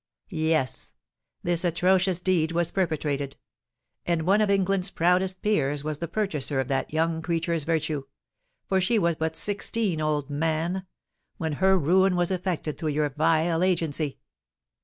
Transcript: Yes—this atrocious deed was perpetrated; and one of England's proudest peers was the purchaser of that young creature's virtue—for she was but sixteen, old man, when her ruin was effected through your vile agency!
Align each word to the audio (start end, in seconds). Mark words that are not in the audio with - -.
Yes—this 0.31 1.63
atrocious 1.63 2.17
deed 2.17 2.53
was 2.53 2.71
perpetrated; 2.71 3.35
and 4.03 4.23
one 4.25 4.41
of 4.41 4.49
England's 4.49 4.89
proudest 4.89 5.43
peers 5.43 5.83
was 5.83 5.99
the 5.99 6.07
purchaser 6.07 6.59
of 6.59 6.67
that 6.69 6.91
young 6.91 7.21
creature's 7.21 7.65
virtue—for 7.65 8.81
she 8.81 8.97
was 8.97 9.13
but 9.13 9.37
sixteen, 9.37 10.01
old 10.01 10.27
man, 10.27 10.87
when 11.37 11.53
her 11.61 11.77
ruin 11.77 12.15
was 12.15 12.31
effected 12.31 12.79
through 12.79 12.89
your 12.89 13.09
vile 13.11 13.61
agency! 13.61 14.17